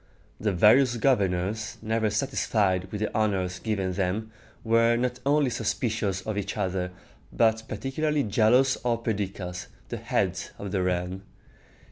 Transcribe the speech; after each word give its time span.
The 0.39 0.51
various 0.51 0.97
governors, 0.97 1.77
never 1.79 2.09
satisfied 2.09 2.91
with 2.91 3.01
the 3.01 3.15
honors 3.15 3.59
given 3.59 3.93
them, 3.93 4.31
were 4.63 4.95
not 4.97 5.19
only 5.27 5.51
suspicious 5.51 6.21
of 6.21 6.39
each 6.39 6.57
other, 6.57 6.89
but 7.31 7.61
particularly 7.67 8.23
jealous 8.23 8.77
of 8.77 9.03
Perdiccas, 9.03 9.67
the 9.89 9.97
head 9.97 10.39
of 10.57 10.71
the 10.71 10.81
realm. 10.81 11.21